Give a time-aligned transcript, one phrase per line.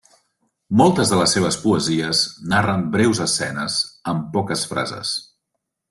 [0.79, 2.23] Moltes de les seves poesies
[2.55, 3.79] narren breus escenes,
[4.15, 5.15] amb poques frases.